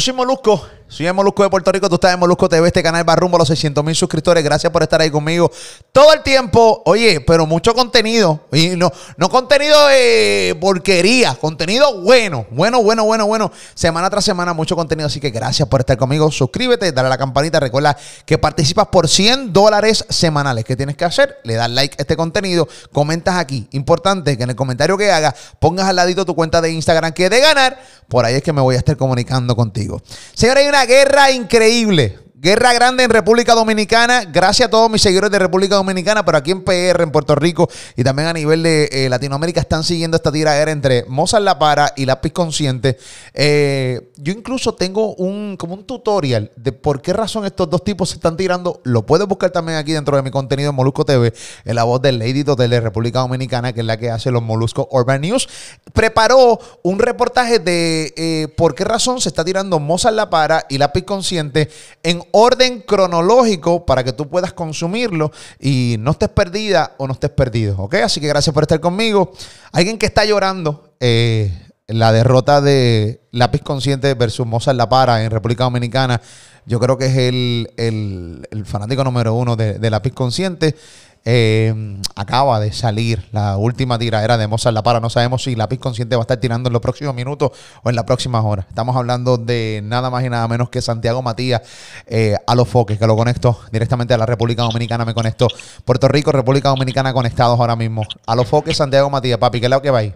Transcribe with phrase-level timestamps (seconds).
[0.00, 2.82] Yo soy Molusco, soy el Molusco de Puerto Rico, tú estás en Molusco TV, este
[2.82, 5.52] canal va rumbo a los 600 mil suscriptores, gracias por estar ahí conmigo
[5.92, 12.46] todo el tiempo, oye, pero mucho contenido, y no, no contenido de porquería, contenido bueno,
[12.50, 16.30] bueno, bueno, bueno, bueno, semana tras semana mucho contenido, así que gracias por estar conmigo,
[16.30, 21.04] suscríbete, dale a la campanita, recuerda que participas por 100 dólares semanales, ¿qué tienes que
[21.04, 21.40] hacer?
[21.44, 25.34] Le das like a este contenido, comentas aquí, importante que en el comentario que hagas
[25.58, 27.78] pongas al ladito tu cuenta de Instagram que de ganar,
[28.08, 29.89] por ahí es que me voy a estar comunicando contigo.
[30.34, 32.18] Señores, hay una guerra increíble.
[32.42, 34.24] Guerra grande en República Dominicana.
[34.24, 37.68] Gracias a todos mis seguidores de República Dominicana, pero aquí en PR, en Puerto Rico
[37.96, 41.92] y también a nivel de eh, Latinoamérica están siguiendo esta tiradera entre Mozart La Para
[41.96, 42.96] y Lápiz Consciente.
[43.34, 48.08] Eh, yo incluso tengo un como un tutorial de por qué razón estos dos tipos
[48.08, 48.80] se están tirando.
[48.84, 51.34] Lo puedes buscar también aquí dentro de mi contenido en Molusco TV,
[51.66, 54.42] en la voz del Lady Hotel de República Dominicana, que es la que hace los
[54.42, 55.46] Molusco Urban News.
[55.92, 60.78] Preparó un reportaje de eh, por qué razón se está tirando Mozart La Para y
[60.78, 61.68] Lápiz Consciente
[62.02, 67.30] en orden cronológico para que tú puedas consumirlo y no estés perdida o no estés
[67.30, 67.76] perdido.
[67.78, 67.94] ¿Ok?
[67.96, 69.32] Así que gracias por estar conmigo.
[69.72, 70.94] Alguien que está llorando.
[71.00, 71.52] Eh,
[71.90, 76.20] la derrota de Lápiz Consciente versus Mozart La Para en República Dominicana,
[76.64, 80.76] yo creo que es el, fanático número uno de, de Lápiz Consciente.
[81.24, 85.00] Eh, acaba de salir la última tiradera de Mozart La Para.
[85.00, 87.50] No sabemos si Lápiz Consciente va a estar tirando en los próximos minutos
[87.82, 88.66] o en las próximas horas.
[88.68, 91.62] Estamos hablando de nada más y nada menos que Santiago Matías
[92.06, 95.04] eh, a los foques, que lo conecto directamente a la República Dominicana.
[95.04, 95.48] Me conecto
[95.84, 98.04] Puerto Rico, República Dominicana conectados ahora mismo.
[98.26, 99.38] A los foques, Santiago Matías.
[99.38, 100.14] Papi, ¿qué lo que va ahí?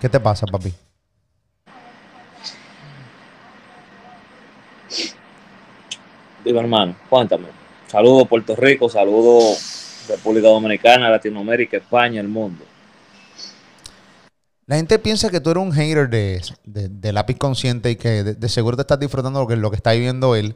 [0.00, 0.74] ¿Qué te pasa, papi?
[6.44, 7.46] Dime, hermano, cuéntame.
[7.86, 12.64] Saludos Puerto Rico, saludos República Dominicana, Latinoamérica, España, el mundo.
[14.66, 18.76] La gente piensa que tú eres un hater de, lápiz consciente y que de, seguro
[18.76, 20.54] te estás disfrutando lo que, lo que está viviendo él.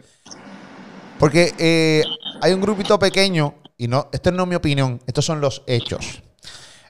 [1.18, 2.02] Porque eh,
[2.40, 6.22] hay un grupito pequeño, y no, esta no es mi opinión, estos son los hechos.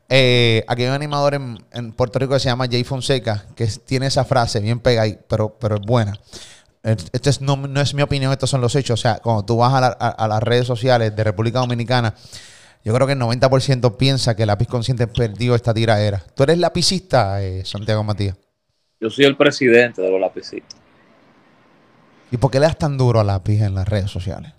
[0.09, 4.07] Eh, aquí hay un animador en, Puerto Rico que se llama Jay Fonseca, que tiene
[4.07, 6.13] esa frase bien pegada, pero, pero es buena.
[6.87, 9.01] Esto es, no, es mi opinión, estos son los hechos.
[9.01, 12.15] O sea, cuando tú vas a, las redes sociales de República Dominicana,
[12.85, 16.23] yo creo que el 90% piensa que el lápiz consciente perdió esta tiradera.
[16.37, 18.37] ¿Tú eres lapicista, eh, Santiago Matías?
[19.01, 20.79] Yo soy el presidente de los lapicistas.
[22.31, 24.53] ¿Y por qué le das tan duro a lápiz en las redes sociales?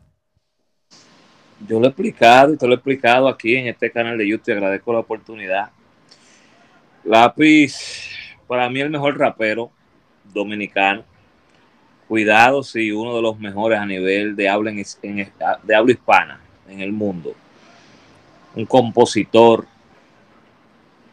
[1.66, 4.55] Yo lo he explicado y te lo he explicado aquí en este canal de YouTube.
[4.55, 5.69] Agradezco la oportunidad.
[7.05, 7.77] Lápiz,
[8.47, 9.71] para mí, el mejor rapero
[10.33, 11.05] dominicano
[12.07, 15.31] cuidado si uno de los mejores a nivel de habla, en,
[15.63, 17.35] de habla hispana en el mundo.
[18.56, 19.68] Un compositor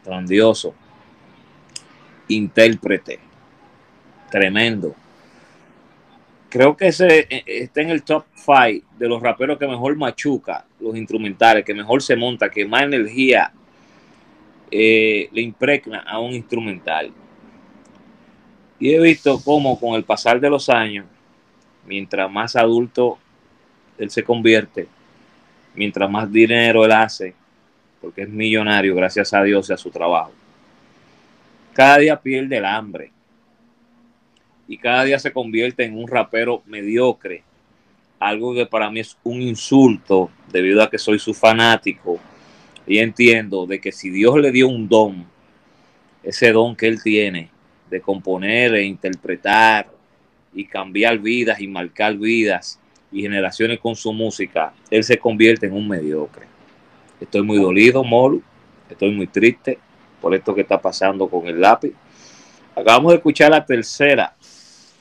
[0.03, 0.73] grandioso,
[2.27, 3.19] intérprete,
[4.29, 4.95] tremendo.
[6.49, 10.65] Creo que ese eh, está en el top 5 de los raperos que mejor machuca
[10.79, 13.51] los instrumentales, que mejor se monta, que más energía
[14.71, 17.11] eh, le impregna a un instrumental.
[18.79, 21.05] Y he visto cómo con el pasar de los años,
[21.85, 23.17] mientras más adulto
[23.97, 24.87] él se convierte,
[25.73, 27.33] mientras más dinero él hace,
[28.01, 30.31] porque es millonario gracias a Dios y a su trabajo,
[31.73, 33.11] cada día pierde el hambre.
[34.67, 37.43] Y cada día se convierte en un rapero mediocre,
[38.17, 42.17] algo que para mí es un insulto debido a que soy su fanático.
[42.87, 45.25] Y entiendo de que si Dios le dio un don,
[46.23, 47.49] ese don que él tiene,
[47.89, 49.87] de componer e interpretar
[50.53, 52.79] y cambiar vidas y marcar vidas
[53.11, 56.45] y generaciones con su música, él se convierte en un mediocre.
[57.19, 58.41] Estoy muy dolido, Molu,
[58.89, 59.79] estoy muy triste
[60.21, 61.93] por esto que está pasando con el lápiz.
[62.75, 64.35] Acabamos de escuchar la tercera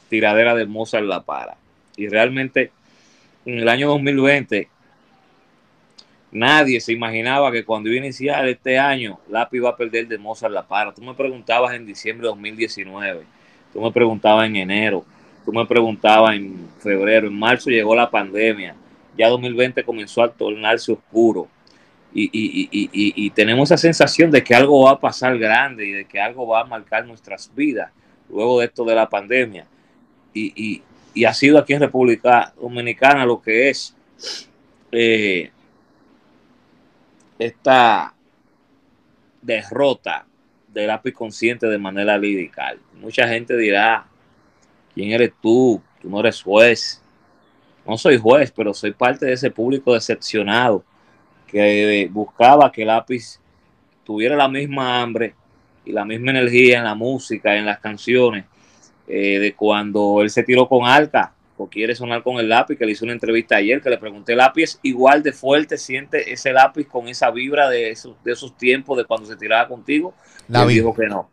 [0.09, 1.57] tiradera de Mozart La Para.
[1.97, 2.71] Y realmente
[3.45, 4.69] en el año 2020
[6.35, 10.19] Nadie se imaginaba que cuando iba a iniciar este año, Lápiz iba a perder de
[10.19, 10.93] Mozart La Para.
[10.93, 13.23] Tú me preguntabas en diciembre de 2019,
[13.73, 15.05] tú me preguntabas en enero,
[15.45, 18.75] tú me preguntabas en febrero, en marzo llegó la pandemia,
[19.17, 21.47] ya 2020 comenzó a tornarse oscuro.
[22.13, 26.21] Y, y, tenemos esa sensación de que algo va a pasar grande y de que
[26.21, 27.91] algo va a marcar nuestras vidas
[28.29, 29.67] luego de esto de la pandemia.
[30.33, 30.83] Y,
[31.15, 33.97] y ha sido aquí en República Dominicana lo que es
[34.91, 35.51] eh,
[37.39, 38.15] esta
[39.43, 40.27] derrota
[40.69, 42.75] del lápiz consciente de manera lírica.
[42.95, 44.07] Mucha gente dirá,
[44.95, 45.81] ¿quién eres tú?
[46.01, 47.03] Tú no eres juez.
[47.87, 50.85] No soy juez, pero soy parte de ese público decepcionado
[51.47, 53.39] que buscaba que lápiz
[54.03, 55.35] tuviera la misma hambre
[55.85, 58.47] y la misma energía en la música, en las canciones,
[59.07, 61.35] eh, de cuando él se tiró con Alca
[61.71, 64.79] quiere sonar con el lápiz, que le hizo una entrevista ayer, que le pregunté, ¿lápiz
[64.83, 69.05] igual de fuerte siente ese lápiz con esa vibra de esos, de esos tiempos de
[69.05, 70.15] cuando se tiraba contigo?
[70.49, 71.31] y él dijo que no.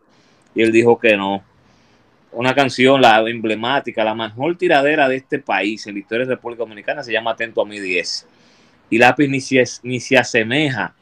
[0.54, 1.44] Y él dijo que no.
[2.32, 6.64] Una canción, la emblemática, la mejor tiradera de este país en la historia de República
[6.64, 8.28] Dominicana se llama Atento a mi 10.
[8.90, 10.94] Y lápiz ni se, ni se asemeja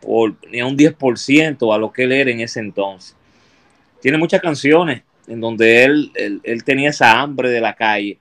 [0.00, 3.14] por, ni a un 10% a lo que él era en ese entonces.
[4.00, 6.12] Tiene muchas canciones en donde él,
[6.42, 8.18] él, tenía esa hambre de la calle,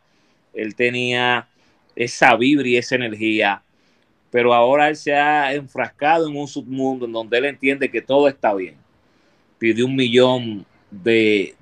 [0.53, 1.47] él tenía
[1.95, 3.61] esa vibra y esa energía,
[4.31, 8.27] pero ahora él se ha enfrascado en un submundo en donde él entiende que todo
[8.27, 8.75] está bien.
[9.59, 11.55] Pidió un millón de,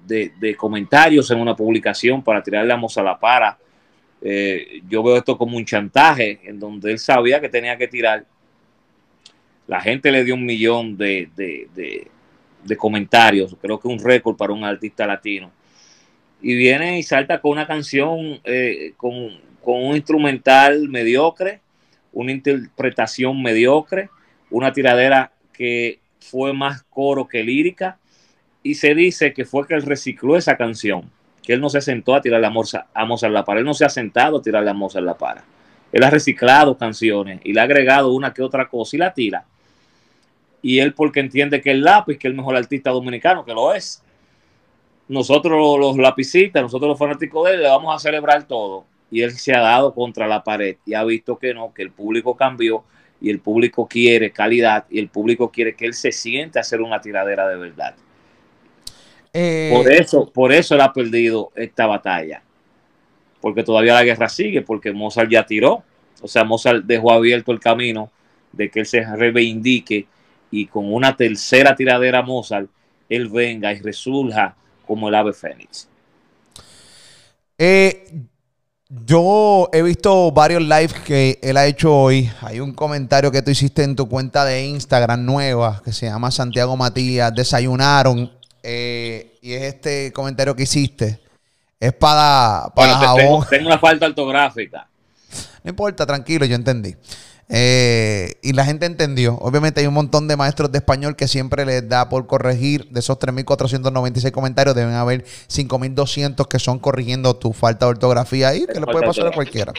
[0.57, 3.57] comentarios en una publicación para tirarle a la para.
[4.21, 8.25] Eh, yo veo esto como un chantaje en donde él sabía que tenía que tirar.
[9.67, 14.63] La gente le dio un millón de, de comentarios, creo que un récord para un
[14.63, 15.51] artista latino.
[16.41, 19.13] Y viene y salta con una canción eh, con,
[19.63, 21.61] un instrumental mediocre,
[22.13, 24.09] una interpretación mediocre,
[24.49, 27.97] una tiradera que fue más coro que lírica,
[28.63, 31.09] y se dice que fue que él recicló esa canción,
[31.43, 33.73] que él no se sentó a tirarle a Mozart, a Mozart la para, él no
[33.73, 35.43] se ha sentado a tirarle a Mozart la para.
[35.91, 39.45] Él ha reciclado canciones y le ha agregado una que otra cosa y la tira
[40.61, 43.73] y él porque entiende que el lápiz, que es el mejor artista dominicano, que lo
[43.73, 44.03] es.
[45.11, 48.85] Nosotros los lapicistas, nosotros los fanáticos de él, le vamos a celebrar todo.
[49.11, 51.91] Y él se ha dado contra la pared y ha visto que no, que el
[51.91, 52.85] público cambió
[53.19, 56.79] y el público quiere calidad y el público quiere que él se siente a hacer
[56.79, 57.93] una tiradera de verdad.
[59.33, 62.41] Eh, por eso, por eso él ha perdido esta batalla.
[63.41, 65.83] Porque todavía la guerra sigue, porque Mozart ya tiró.
[66.21, 68.09] O sea, Mozart dejó abierto el camino
[68.53, 70.07] de que él se reivindique
[70.51, 72.69] y con una tercera tiradera Mozart,
[73.09, 74.55] él venga y resurja
[74.91, 75.87] como el ave fénix.
[77.57, 78.11] Eh,
[78.89, 82.29] yo he visto varios lives que él ha hecho hoy.
[82.41, 86.29] Hay un comentario que tú hiciste en tu cuenta de Instagram nueva que se llama
[86.29, 87.33] Santiago Matías.
[87.33, 88.33] Desayunaron.
[88.63, 91.21] Eh, y es este comentario que hiciste.
[91.79, 94.89] Es para, para Tengo, tengo una falta ortográfica.
[95.63, 96.95] No importa, tranquilo, yo entendí.
[97.49, 99.35] Eh, y la gente entendió.
[99.35, 102.87] Obviamente hay un montón de maestros de español que siempre les da por corregir.
[102.89, 108.65] De esos 3.496 comentarios deben haber 5.200 que son corrigiendo tu falta de ortografía ahí,
[108.65, 109.73] que le puede pasar a cualquiera.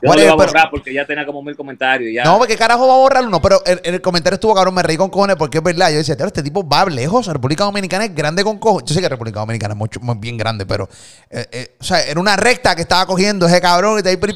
[0.00, 2.12] Yo lo a borrar porque ya tenía como mil comentarios.
[2.14, 2.24] Ya.
[2.24, 3.42] No, porque carajo va a borrar uno.
[3.42, 5.90] Pero el, el comentario estuvo cabrón, me reí con cojones porque es verdad.
[5.90, 7.26] Yo decía, este tipo va lejos.
[7.26, 8.88] República Dominicana es grande con cojones.
[8.88, 10.88] Yo sé que República Dominicana es mucho, muy bien grande, pero.
[11.30, 14.16] Eh, eh, o sea, era una recta que estaba cogiendo ese cabrón y te ahí
[14.16, 14.30] por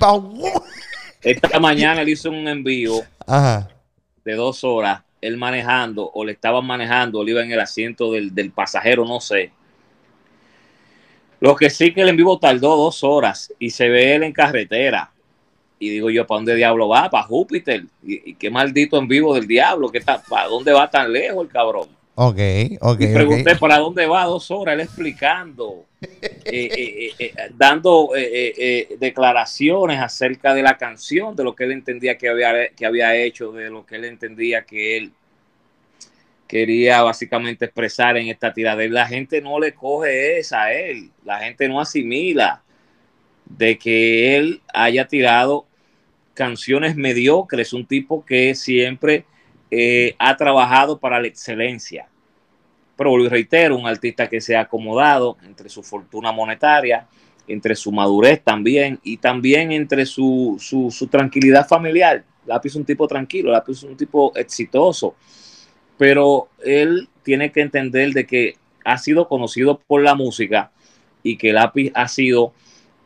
[1.22, 3.02] esta mañana él hizo un envío
[4.24, 8.12] de dos horas, él manejando, o le estaban manejando, o él iba en el asiento
[8.12, 9.52] del, pasajero, no sé.
[11.40, 15.10] Lo que sí que el envío tardó dos horas y se ve él en carretera.
[15.78, 17.10] Y digo yo, ¿para dónde diablo va?
[17.10, 17.84] ¿Para Júpiter?
[18.05, 19.91] ¿Y, qué maldito en vivo del diablo?
[19.91, 21.88] ¿Qué está, ¿Para dónde va tan lejos el cabrón?
[22.14, 22.38] Ok,
[22.81, 23.00] ok.
[23.00, 24.24] Y pregunté, ¿para dónde va?
[24.24, 25.86] Dos horas, él explicando.
[26.02, 28.10] Eh, eh, eh, dando
[28.98, 33.52] declaraciones acerca de la canción, de lo que él entendía que había, que había hecho,
[33.52, 35.12] de lo que él entendía que él
[36.46, 38.86] quería básicamente expresar en esta tirada.
[38.88, 42.62] La gente no le coge esa a él, la gente no asimila
[43.46, 45.66] de que él haya tirado
[46.34, 49.24] canciones mediocres, un tipo que siempre
[50.19, 52.08] ha trabajado para la excelencia
[52.96, 57.06] pero reitero, un artista que se ha acomodado entre su fortuna monetaria,
[57.48, 62.24] entre su madurez también y también entre su, su, tranquilidad familiar.
[62.46, 65.17] Lápiz es un tipo tranquilo, Lápiz es un tipo exitoso,
[65.98, 70.70] pero él tiene que entender de que ha sido conocido por la música
[71.22, 72.52] y que Lápiz ha sido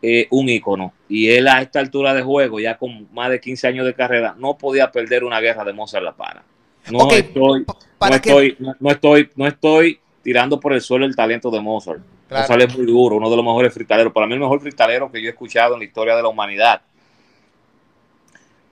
[0.02, 0.92] eh, un ícono.
[1.08, 4.34] Y él a esta altura de juego, ya con más de 15 años de carrera,
[4.38, 6.44] no podía perder una guerra de Mozart La Para.
[6.90, 7.64] No, estoy,
[8.00, 12.00] no, estoy, no, estoy, no estoy tirando por el suelo el talento de Mozart.
[12.30, 14.12] Mozart es muy duro, uno de los mejores fritaleros.
[14.12, 16.82] Para mí el mejor fritalero que yo he escuchado en la historia de la humanidad.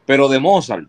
[0.06, 0.88] Pero de Mozart,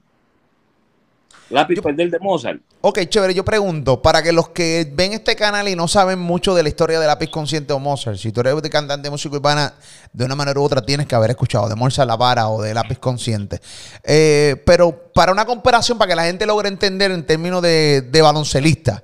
[1.50, 2.60] Lápiz perder de Mozart.
[2.82, 6.56] Ok, chévere, yo pregunto, para que los que ven este canal y no saben mucho
[6.56, 9.36] de la historia de Lápiz Consciente o Mozart, si tú eres de cantante de música
[9.36, 9.74] urbana,
[10.12, 12.74] de una manera u otra tienes que haber escuchado de Mozart La Para o de
[12.74, 13.60] Lápiz Consciente.
[14.04, 18.22] Eh, pero para una comparación, para que la gente logre entender en términos de, de
[18.22, 19.04] baloncelista,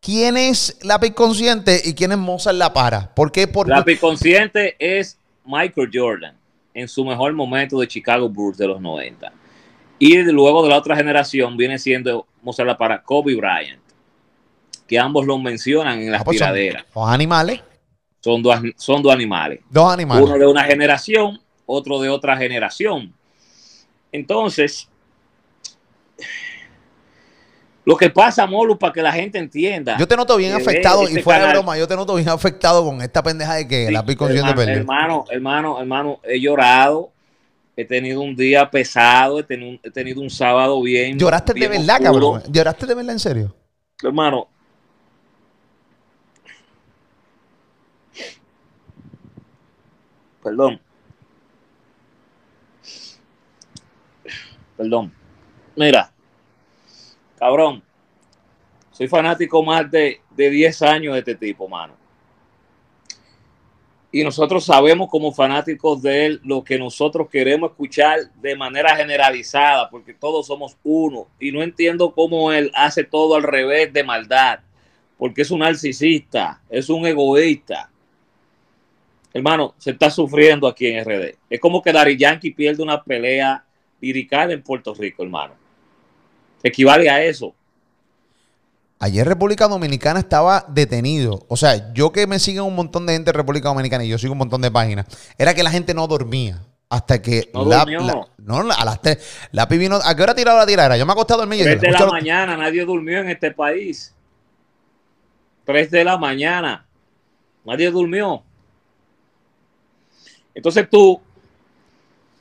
[0.00, 3.14] ¿quién es Lápiz Consciente y quién es Mozart La Para?
[3.14, 3.46] ¿Por qué?
[3.46, 6.34] Porque Lápiz Consciente es Michael Jordan
[6.74, 9.32] en su mejor momento de Chicago Bulls de los 90.
[10.04, 13.80] Y luego de la otra generación viene siendo Mozart La Para Kobe Bryant,
[14.88, 17.60] que ambos lo mencionan en las Ah, pues son animales,
[18.18, 19.60] Son dos, son dos animales.
[19.70, 20.26] dos animales.
[20.26, 23.14] Uno de una generación, otro de otra generación.
[24.10, 24.88] Entonces,
[27.84, 29.96] lo que pasa, Molu, para que la gente entienda.
[29.98, 32.84] Yo te noto bien afectado, y este fuera de broma, yo te noto bien afectado
[32.84, 34.80] con esta pendeja de que Sí, Lápiz Consciente hermano, perdió.
[34.80, 37.11] Hermano, hermano, hermano, he llorado.
[37.74, 41.18] He tenido un día pesado, he tenido, he tenido un sábado bien.
[41.18, 42.32] ¿Lloraste de verdad, oscuro.
[42.32, 42.52] cabrón?
[42.52, 43.54] ¿Lloraste de verdad en serio?
[44.02, 44.48] Hermano.
[50.42, 50.80] Perdón.
[54.76, 55.12] Perdón.
[55.76, 56.12] Mira,
[57.38, 57.82] cabrón.
[58.90, 62.01] Soy fanático más de, de 10 años de este tipo, mano.
[64.14, 69.88] Y nosotros sabemos como fanáticos de él lo que nosotros queremos escuchar de manera generalizada,
[69.88, 71.28] porque todos somos uno.
[71.40, 74.60] Y no entiendo cómo él hace todo al revés de maldad,
[75.16, 77.90] porque es un narcisista, es un egoísta.
[79.32, 81.36] Hermano, se está sufriendo aquí en RD.
[81.48, 83.64] Es como que Dari Yankee pierde una pelea
[83.98, 85.54] lirical en Puerto Rico, hermano.
[86.62, 87.54] Equivale a eso.
[89.02, 91.44] Ayer República Dominicana estaba detenido.
[91.48, 94.16] O sea, yo que me siguen un montón de gente de República Dominicana y yo
[94.16, 95.06] sigo un montón de páginas,
[95.36, 96.60] era que la gente no dormía.
[96.88, 97.84] Hasta que No la,
[98.36, 99.48] no, a las 3.
[99.50, 99.96] La vino.
[100.04, 100.96] ¿A qué hora tiraba la tiradera?
[100.96, 103.50] Yo me acosté a dormir y yo, 3 de la mañana, nadie durmió en este
[103.50, 104.14] país.
[105.64, 106.86] 3 de la mañana,
[107.64, 108.44] nadie durmió.
[110.54, 111.20] Entonces tú,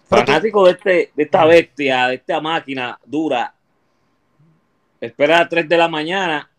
[0.10, 3.52] Pero tú- fanático de, este, de esta bestia, de esta máquina dura,
[5.00, 6.51] espera a 3 de la mañana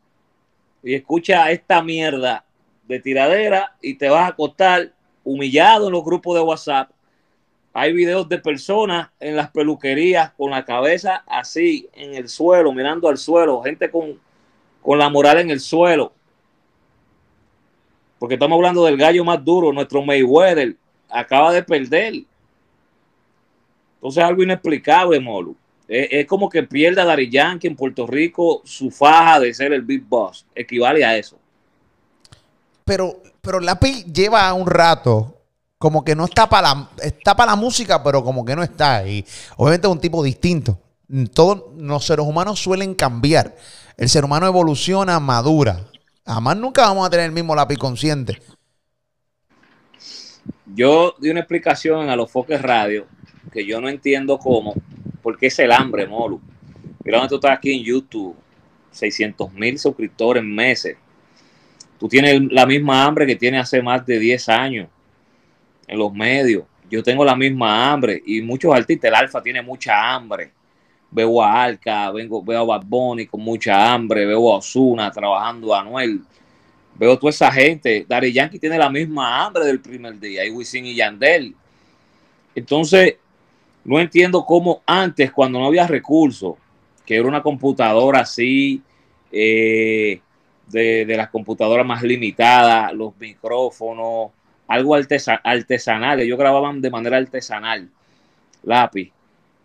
[0.83, 2.45] y escucha esta mierda
[2.87, 4.93] de tiradera y te vas a acostar
[5.25, 6.91] humillado en los grupos de WhatsApp.
[7.73, 13.09] Hay videos de personas en las peluquerías con la cabeza así en el suelo, mirando
[13.09, 14.21] al suelo, gente con,
[14.83, 16.13] con la moral en el suelo.
[18.19, 20.77] Porque estamos hablando del gallo más duro, nuestro Mayweather
[21.09, 22.25] acaba de perder.
[23.95, 25.57] Entonces es algo inexplicable, Molu.
[25.93, 29.83] Es, es como que pierda Dari Yankee en Puerto Rico su faja de ser el
[29.83, 30.47] Big Boss.
[30.55, 31.39] Equivale a eso.
[32.85, 35.39] Pero, pero Lápiz lleva un rato
[35.77, 39.07] como que no está para la, está para la música, pero como que no está.
[39.07, 39.25] Y
[39.57, 40.79] obviamente es un tipo distinto.
[41.35, 43.55] Todos los seres humanos suelen cambiar.
[43.97, 45.85] El ser humano evoluciona, madura.
[46.25, 48.41] Jamás nunca vamos a tener el mismo lápiz consciente.
[50.75, 53.07] Yo di una explicación a los foques radio
[53.53, 54.75] que yo no entiendo cómo,
[55.23, 56.41] porque es el hambre, Molu.
[57.05, 58.37] Mira tú estás aquí en YouTube,
[58.91, 60.97] 600 mil suscriptores en meses.
[61.99, 64.89] Tú tienes la misma hambre que tienes hace más de 10 años
[65.87, 66.65] en los medios.
[66.91, 70.51] Yo tengo la misma hambre y muchos artistas, el Alfa tiene mucha hambre.
[71.11, 75.75] Veo a Alca, vengo, veo a Bad Bunny con mucha hambre, veo a Osuna trabajando
[75.75, 76.21] a Anuel,
[76.95, 78.07] veo toda esa gente.
[78.09, 81.55] Daddy Yankee tiene la misma hambre del primer día, y Wisin y Yandel.
[82.55, 83.17] Entonces,
[83.85, 86.55] no entiendo cómo antes, cuando no había recursos,
[87.05, 88.83] que era una computadora así,
[89.31, 90.21] eh,
[90.69, 94.31] de, las computadoras más limitadas, los micrófonos,
[94.69, 97.91] algo artesa- artesanal, ellos grababan de manera artesanal,
[98.63, 99.11] lápiz,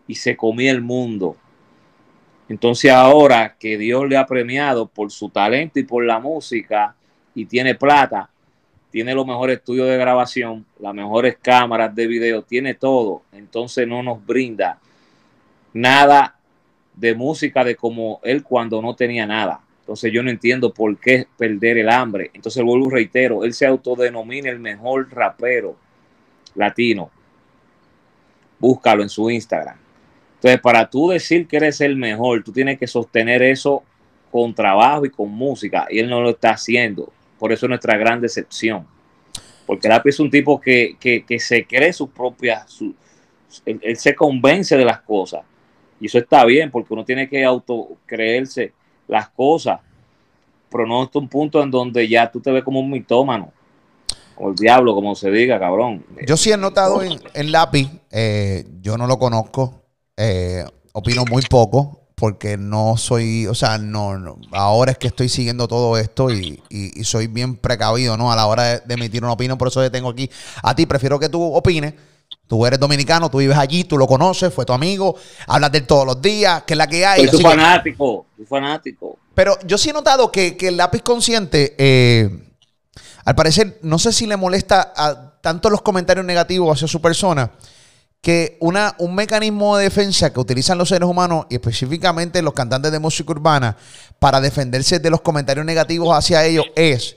[0.07, 1.37] y se comía el mundo.
[2.49, 6.95] Entonces ahora que Dios le ha premiado por su talento y por la música
[7.35, 8.29] y tiene plata,
[8.91, 13.23] tiene los mejores estudios de grabación, las mejores cámaras de video, tiene todo.
[13.31, 14.79] Entonces no nos brinda
[15.73, 16.35] nada
[16.95, 19.61] de música de como él cuando no tenía nada.
[19.81, 22.31] Entonces yo no entiendo por qué perder el hambre.
[22.33, 25.75] Entonces vuelvo y reitero, él se autodenomina el mejor rapero
[26.55, 27.09] latino.
[28.59, 29.77] Búscalo en su Instagram.
[30.35, 33.83] Entonces, para tú decir que eres el mejor, tú tienes que sostener eso
[34.31, 35.87] con trabajo y con música.
[35.89, 37.11] Y él no lo está haciendo.
[37.39, 38.87] Por eso es nuestra gran decepción.
[39.65, 42.95] Porque Lápiz es un tipo que, que, que se cree sus propias, su-
[43.65, 45.41] él, se convence de las cosas.
[45.99, 48.73] Y eso está bien, porque uno tiene que auto creerse
[49.07, 49.79] las cosas.
[50.69, 53.51] Pero no hasta un punto en donde ya tú te ves como un mitómano.
[54.37, 56.05] O el diablo, como se diga, cabrón.
[56.25, 59.81] Yo sí he notado en, en Lápiz, eh, yo no lo conozco,
[60.15, 60.63] eh,
[60.93, 65.67] opino muy poco, porque no soy, o sea, no, no, ahora es que estoy siguiendo
[65.67, 68.31] todo esto y, y- y soy bien precavido, ¿no?
[68.31, 70.27] A la hora de, de emitir una opinión, por eso te tengo aquí.
[70.63, 71.93] A ti prefiero que tú opines.
[72.47, 75.15] Tú eres dominicano, tú vives allí, tú lo conoces, fue tu amigo,
[75.47, 77.21] hablas de él todos los días, que es la que hay.
[77.21, 79.17] Soy tu que- fanático, soy fanático.
[79.35, 82.29] pero yo sí he notado que, que el lápiz consciente, eh,
[83.25, 87.51] al parecer, no sé si le molesta a tanto los comentarios negativos hacia su persona,
[88.21, 92.91] que una, un mecanismo de defensa que utilizan los seres humanos y específicamente los cantantes
[92.91, 93.77] de música urbana
[94.19, 97.15] para defenderse de los comentarios negativos hacia ellos es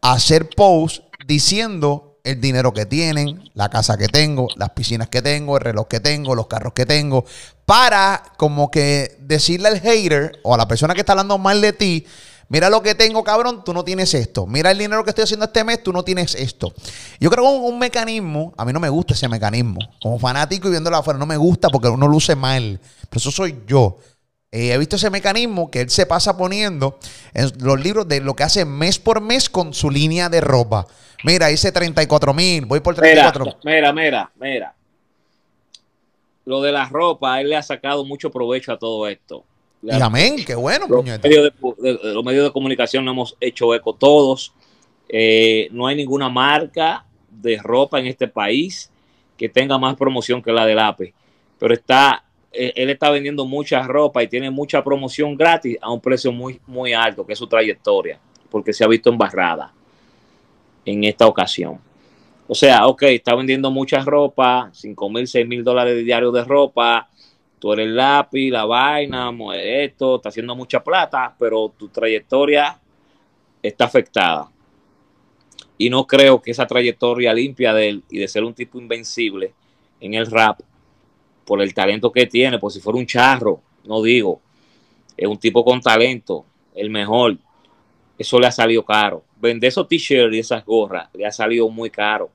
[0.00, 5.56] hacer posts diciendo el dinero que tienen, la casa que tengo, las piscinas que tengo,
[5.56, 7.24] el reloj que tengo, los carros que tengo,
[7.64, 11.72] para como que decirle al hater o a la persona que está hablando mal de
[11.72, 12.06] ti,
[12.50, 14.46] mira lo que tengo, cabrón, tú no tienes esto.
[14.46, 16.74] Mira el dinero que estoy haciendo este mes, tú no tienes esto.
[17.18, 19.78] Yo creo que un, un mecanismo, a mí no me gusta ese mecanismo.
[20.02, 22.78] Como fanático y viéndolo afuera, no me gusta porque uno luce mal.
[23.08, 23.96] Pero eso soy yo.
[24.52, 26.98] Eh, he visto ese mecanismo que él se pasa poniendo
[27.34, 30.86] en los libros de lo que hace mes por mes con su línea de ropa.
[31.22, 33.60] Mira, hice 34 mil, voy por Mira, 34.
[33.64, 34.74] mira, mira, mira.
[36.46, 39.44] Lo de la ropa, él le ha sacado mucho provecho a todo esto.
[39.82, 43.74] Y amén, qué bueno, los, medios de, de- los medios de comunicación no hemos hecho
[43.74, 44.52] eco todos.
[45.08, 48.90] Eh, no hay ninguna marca de ropa en este país
[49.36, 51.14] que tenga más promoción que la del APE.
[51.58, 56.00] Pero está, eh, él está vendiendo mucha ropa y tiene mucha promoción gratis a un
[56.00, 58.18] precio muy, muy alto, que es su trayectoria,
[58.50, 59.72] porque se ha visto embarrada
[60.84, 61.78] en esta ocasión.
[62.46, 66.44] O sea, ok, está vendiendo mucha ropa, 5 mil, 6 mil dólares de diario de
[66.44, 67.08] ropa,
[67.60, 72.80] tú eres lápiz, la vaina, esto, está haciendo mucha plata, pero tu trayectoria
[73.62, 74.50] está afectada.
[75.78, 79.54] Y no creo que esa trayectoria limpia de él y de ser un tipo invencible
[80.00, 80.60] en el rap,
[81.44, 84.40] por el talento que tiene, por si fuera un charro, no digo,
[85.16, 87.36] es un tipo con talento, el mejor,
[88.16, 89.24] eso le ha salido caro.
[89.40, 92.30] Vender esos t-shirts y esas gorras le ha salido muy caro,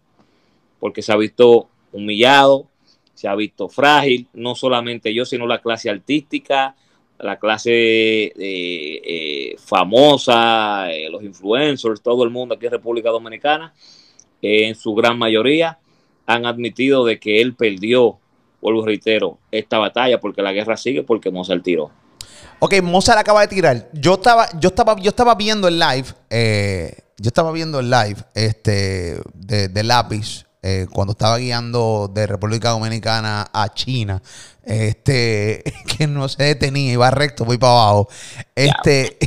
[0.80, 2.68] porque se ha visto humillado,
[3.16, 6.76] se ha visto frágil, no solamente yo, sino la clase artística,
[7.20, 13.74] la clase eh, eh, famosa, eh, los influencers, todo el mundo aquí en República Dominicana,
[14.42, 15.80] en su gran mayoría,
[16.28, 18.20] han admitido de que él perdió,
[18.62, 21.92] vuelvo reitero, esta batalla porque la guerra sigue porque Mozart tiró.
[22.60, 23.90] Ok, Mozart acaba de tirar.
[23.94, 26.08] Yo estaba, yo estaba, yo estaba viendo el live.
[27.18, 32.72] yo estaba viendo el live este, de, de lápiz eh, cuando estaba guiando de República
[32.72, 34.20] Dominicana a China.
[34.64, 35.64] Este,
[35.98, 38.10] que no se detenía, iba recto, voy para abajo.
[38.56, 39.20] Este,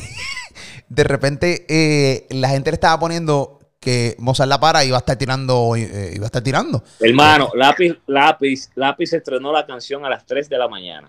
[0.89, 4.99] de repente eh, la gente le estaba poniendo que Mozart la para y iba a
[4.99, 6.83] estar tirando, eh, iba a estar tirando.
[6.99, 11.09] Hermano, lápiz, lápiz, lápiz estrenó la canción a las 3 de la mañana.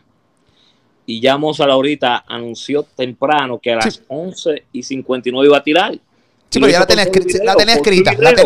[1.08, 4.02] Y ya Mozart ahorita anunció temprano que a las Sí.
[4.08, 5.94] 11 y 59 iba a tirar.
[6.52, 7.74] Sí, pero ya la tenía, la escrita, la tenía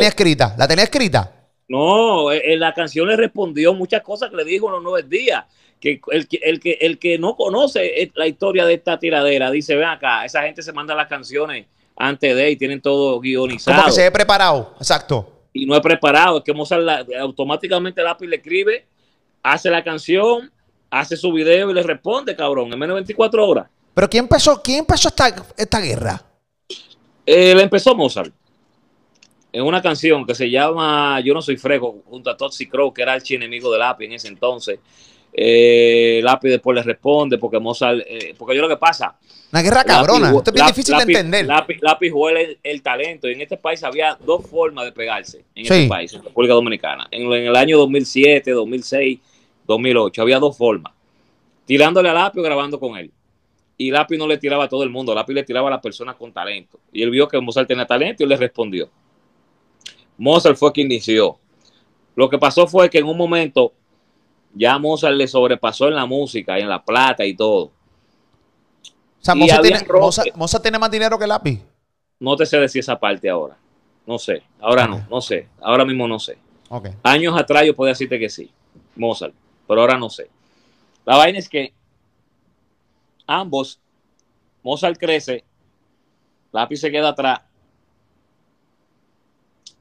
[0.08, 1.43] escrita, la tenía escrita.
[1.70, 5.08] No, eh, eh, la canción le respondió muchas cosas que le dijo en los nueve
[5.08, 5.46] días.
[5.80, 9.52] Que el, que el que el que no conoce eh, la historia de esta tiradera
[9.52, 11.66] dice: Ven acá, esa gente se manda las canciones
[11.98, 13.76] antes de y tienen todo guionizado.
[13.78, 15.30] Como que se ve preparado, exacto.
[15.52, 16.38] y no es preparado.
[16.38, 18.86] Es que Mozart la- automáticamente el lápiz le escribe,
[19.42, 20.50] hace la canción,
[20.90, 23.68] hace su video y le responde, cabrón, en menos de 24 horas.
[23.94, 26.22] Pero ¿quién empezó, quién empezó esta, esta guerra?
[27.26, 28.34] Él empezó Mozart
[29.54, 33.04] en una canción que se llama Yo no soy freco, junto a Toxic Crow, que
[33.04, 34.80] era el enemigo de Lápiz en ese entonces.
[35.36, 39.16] Eh, Lápiz después le responde porque Mozart, eh, porque yo lo que pasa,
[39.52, 40.28] Una guerra cabrona.
[40.32, 41.46] Lápiz- Esto es bien Lápiz- difícil de Lápiz- entender.
[41.46, 43.30] Lápiz, Lápiz huele el, el talento.
[43.30, 45.46] Y en este país había dos formas de pegarse.
[45.56, 45.74] En Sí.
[45.74, 47.08] este país, en República Dominicana.
[47.12, 49.20] En, en el año 2007, 2006,
[49.68, 50.22] 2008.
[50.22, 50.94] Había dos formas.
[51.66, 53.12] Tirándole a Lápiz o grabando con él.
[53.78, 55.14] Y Lápiz no le tiraba a todo el mundo.
[55.16, 56.80] Lápiz le tiraba a las personas con talento.
[56.92, 58.90] Y él vio que Mozart tenía talento y le respondió.
[60.18, 61.38] Mozart fue quien inició.
[62.16, 63.74] Lo que pasó fue que en un momento
[64.54, 67.66] ya Mozart le sobrepasó en la música, en la plata y todo.
[67.66, 67.72] O
[69.20, 70.26] sea, y Mozart tiene, roces.
[70.26, 71.60] Mozart- Mozart tiene más dinero que lápiz.
[72.20, 73.58] No te sé decir esa parte ahora.
[74.06, 74.44] No sé.
[74.60, 75.06] Ahora no.
[75.10, 75.48] No sé.
[75.62, 76.38] Ahora mismo no sé.
[77.04, 78.52] Años atrás yo podía decirte que sí.
[78.96, 79.34] Mozart.
[79.68, 80.30] Pero ahora no sé.
[81.06, 81.74] La vaina es que
[83.28, 83.80] ambos,
[84.62, 85.44] Mozart crece,
[86.52, 87.42] Lápiz se queda atrás.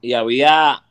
[0.03, 0.83] Y había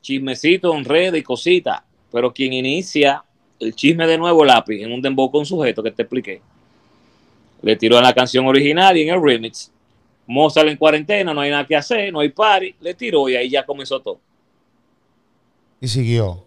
[0.00, 1.82] chismecito en redes y cositas.
[2.10, 3.22] Pero quien inicia
[3.60, 6.40] el chisme de nuevo, Lápiz, en un dembow con sujeto que te expliqué.
[7.60, 9.70] Le tiró en la canción original y en el remix.
[10.26, 12.74] Mozart en cuarentena, no hay nada que hacer, no hay party.
[12.80, 14.20] Le tiró y ahí ya comenzó todo.
[15.80, 16.46] Y siguió.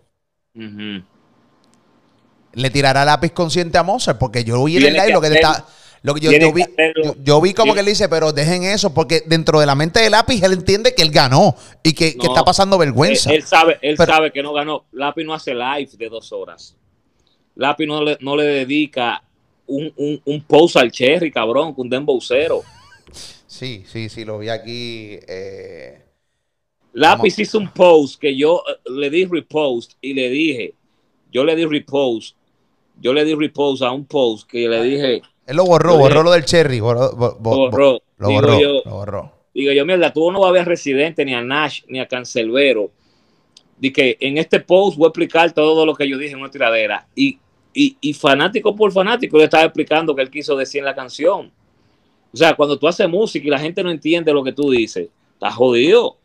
[2.53, 5.51] Le tirará lápiz consciente a Mozart, porque yo vi en el live lo que hacerlo.
[5.51, 5.65] está.
[6.05, 7.03] Lo que yo, yo vi, que hacerlo.
[7.03, 9.99] yo, yo vi como que él dice, pero dejen eso, porque dentro de la mente
[10.01, 13.31] de lápiz él entiende que él ganó y que, está pasando vergüenza.
[13.31, 14.85] Él, él sabe, él Pero- sabe que no ganó.
[14.91, 16.75] Lápiz no hace live de dos horas.
[17.55, 19.23] Lápiz no le, no le dedica
[19.65, 22.61] un, un, un post al Cherry, cabrón, con un dembowcero.
[23.47, 25.17] Sí, sí, sí, lo vi aquí.
[25.27, 26.03] eh,
[26.93, 30.73] Lápiz hizo un post que yo eh, le di repost y le dije,
[31.31, 32.35] yo le di repost,
[33.01, 36.23] yo le di repost a un post que le dije, él lo borró, Lo borró
[36.23, 36.79] lo del cherry.
[36.79, 38.01] Borró, bo- bo- borró.
[38.17, 39.31] Lo Digo borró, yo, lo borró.
[39.53, 42.07] digo yo, mierda, tú no vas a ver a Residente, ni a Nash, ni a
[42.07, 42.91] Cancelbero.
[43.77, 46.49] Di que en este post voy a explicar todo lo que yo dije en una
[46.49, 47.07] tiradera.
[47.13, 47.37] Y,
[47.73, 51.51] y, y fanático por fanático le estaba explicando que él quiso decir en la canción.
[52.33, 55.09] O sea, cuando tú haces música y la gente no entiende lo que tú dices,
[55.33, 56.17] estás jodido.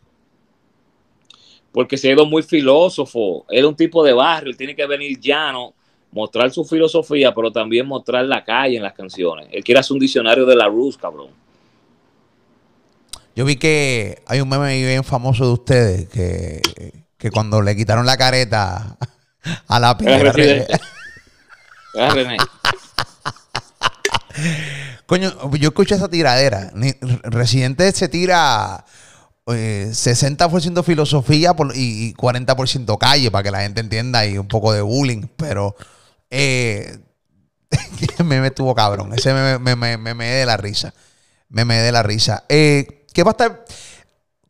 [1.72, 3.44] Porque se ha ido muy filósofo.
[3.48, 5.74] Es un tipo de barrio, tiene que venir llano,
[6.12, 9.48] mostrar su filosofía, pero también mostrar la calle en las canciones.
[9.52, 11.28] Él quiere hacer un diccionario de la Rus, cabrón.
[13.36, 16.60] Yo vi que hay un meme bien famoso de ustedes que,
[17.16, 18.96] que cuando le quitaron la careta
[19.68, 20.32] a la Era piedra.
[20.32, 20.80] residente.
[21.94, 22.36] Era René.
[25.06, 26.72] Coño, yo escucho esa tiradera.
[27.24, 28.84] Residente se tira
[29.48, 34.46] eh, 60% filosofía por- y, y 40% calle para que la gente entienda y un
[34.48, 35.74] poco de bullying, pero
[36.30, 36.98] eh,
[38.24, 39.12] meme estuvo cabrón.
[39.12, 40.94] Ese meme me, me, me, me de la risa.
[41.48, 42.44] Me me de la risa.
[42.48, 43.64] Eh, ¿Qué va a estar?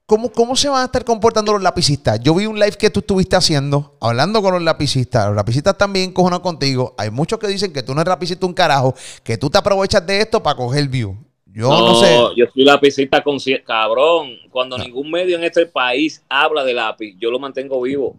[0.04, 2.20] ¿Cómo, ¿Cómo se van a estar comportando los lapicistas?
[2.20, 5.28] Yo vi un live que tú estuviste haciendo, hablando con los lapicistas.
[5.28, 6.94] Los lapicistas también cojonan contigo.
[6.98, 10.04] Hay muchos que dicen que tú no eres lapicista un carajo, que tú te aprovechas
[10.04, 11.16] de esto para coger view.
[11.46, 12.16] Yo no, sé.
[12.36, 13.64] yo soy lapicista consciente.
[13.64, 18.16] Cabrón, cuando ningún medio en este país habla de lápiz, yo lo mantengo vivo.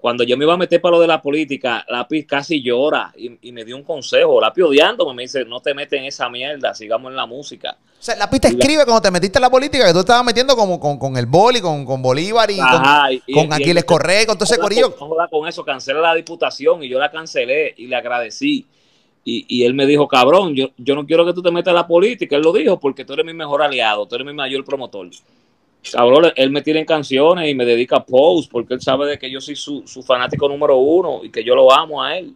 [0.00, 3.38] Cuando yo me iba a meter para lo de la política, lápiz casi llora y,
[3.48, 4.40] y me dio un consejo.
[4.40, 7.76] Lápiz odiándome, me dice, no te metes en esa mierda, sigamos en la música.
[7.98, 10.56] O sea, la pista escribe cuando te metiste en la política que tú estabas metiendo
[10.56, 13.84] como con, con el boli, con, con Bolívar y Ajá, con, y- con y- Aquiles
[13.84, 14.96] Correa, con todo ese corillo.
[14.96, 18.64] con- con eso, cancela la diputación y yo la cancelé y le agradecí.
[19.22, 21.76] Y, y él me dijo, cabrón, yo, yo no quiero que tú te metas en
[21.76, 22.36] la política.
[22.36, 25.10] Él lo dijo porque tú eres mi mejor aliado, tú eres mi mayor promotor.
[25.92, 29.18] Cabrón, él me tiene en canciones y me dedica a posts porque él sabe de
[29.18, 32.34] que yo soy su, su fanático número uno y que yo lo amo a él.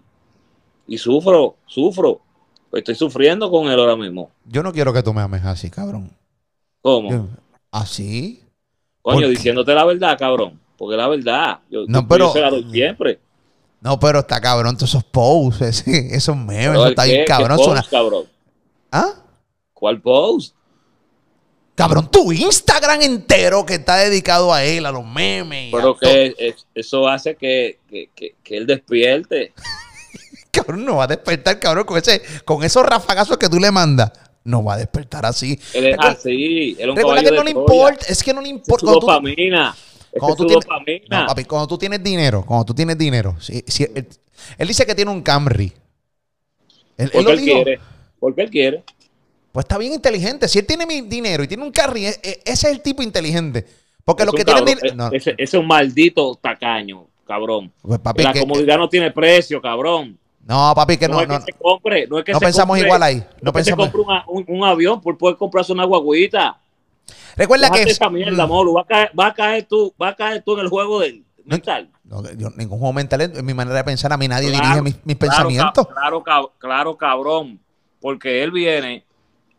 [0.86, 2.20] Y sufro, sufro.
[2.70, 4.30] Pues estoy sufriendo con él ahora mismo.
[4.46, 6.10] Yo no quiero que tú me ames así, cabrón.
[6.80, 7.10] ¿Cómo?
[7.10, 7.26] Yo-
[7.70, 8.42] ¿Así?
[9.02, 10.58] Coño, diciéndote la verdad, cabrón.
[10.76, 13.20] Porque la verdad, yo, No, yo pero- se la doy siempre.
[13.80, 17.58] No, pero está cabrón todos esos posts, esos memes, eso está bien cabrón.
[17.58, 18.24] post, cabrón.
[18.90, 19.10] ¿Ah?
[19.74, 20.56] ¿Cuál post?
[21.74, 25.72] Cabrón, tu Instagram entero que está dedicado a él, a los memes.
[25.72, 29.52] Pero que es- eso hace que, que, que- que él despierte.
[30.52, 34.12] Cabrón, no va a despertar, cabrón, con, ese, con esos rafagazos que tú le mandas.
[34.44, 35.58] No va a despertar así.
[35.72, 36.76] Él es así.
[36.78, 38.80] Él es un Recuerda que no le importa, es que no le Es importa.
[38.80, 39.76] su Cuando tú, dopamina.
[40.12, 41.20] Es cuando que tú su tienes, dopamina.
[41.22, 44.06] no, papi, cuando tú tienes dinero, cuando tú tienes dinero, si- si- él,
[44.58, 45.72] él dice que tiene un Camry.
[46.98, 47.62] Él, él porque lo él dijo.
[47.64, 47.80] quiere.
[48.20, 48.84] Porque él quiere.
[49.54, 50.48] Pues está bien inteligente.
[50.48, 53.04] Si él tiene mi dinero y tiene un Camry, e- e- ese es el tipo
[53.04, 53.64] inteligente.
[54.04, 54.78] Porque Es los un que tienen cabrón.
[54.82, 54.96] dinero.
[55.10, 57.72] No, Ese, ese es un maldito tacaño, cabrón.
[57.80, 60.18] pues, papi, la que- comodidad no tiene precio, cabrón.
[60.44, 61.20] no, papi, que No, no.
[61.22, 62.06] es No, que se compre.
[62.08, 63.24] No, es que no se pensamos compre- igual ahí.
[63.40, 63.86] No que se pensamos.
[63.92, 66.58] compre una- un, un avión por poder comprarse una guaguita.
[67.36, 67.82] Recuerda que.
[67.82, 68.50] Es- esa mierda, Mm.
[68.76, 71.24] Va a caer, va a caer tú, va a caer tú en el juego del
[71.44, 71.88] mental.
[72.02, 74.82] No, yo ningún juego mental, en mi manera de pensar, a mí nadie Claro, dirige
[74.82, 75.86] mis, mis claro, pensamientos.
[75.86, 76.24] Claro,
[76.58, 77.60] claro, cabrón.
[78.00, 79.04] Porque él viene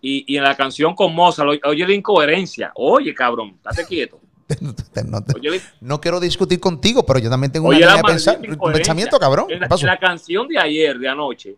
[0.07, 2.71] y, y en la canción con Mozart, oye, la incoherencia.
[2.75, 4.19] Oye, cabrón, date quieto.
[4.61, 4.75] No,
[5.23, 8.39] te- Oye, la- no quiero discutir contigo, pero yo también tengo una línea de pensar-
[8.71, 9.45] pensamiento, cabrón.
[9.49, 9.81] En ¿Qué la, pasó?
[9.81, 11.55] en la canción de ayer, de anoche,